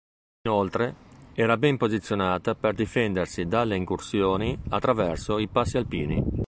Inoltre, 0.47 0.95
era 1.35 1.57
ben 1.57 1.77
posizionata 1.77 2.55
per 2.55 2.73
difendersi 2.73 3.45
dalle 3.45 3.75
incursioni 3.75 4.57
attraverso 4.69 5.37
i 5.37 5.47
passi 5.47 5.77
alpini. 5.77 6.23